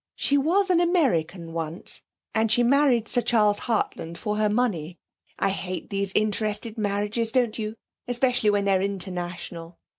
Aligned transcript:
'She 0.15 0.35
was 0.35 0.71
an 0.71 0.79
American 0.81 1.53
once, 1.53 2.01
and 2.33 2.51
she 2.51 2.63
married 2.63 3.07
Sir 3.07 3.21
Charles 3.21 3.59
Hartland 3.59 4.17
for 4.17 4.37
her 4.37 4.49
money. 4.49 4.97
I 5.37 5.51
hate 5.51 5.91
these 5.91 6.11
interested 6.13 6.75
marriages, 6.75 7.31
don't 7.31 7.59
you? 7.59 7.75
especially 8.07 8.49
when 8.49 8.65
they're 8.65 8.81
international. 8.81 9.77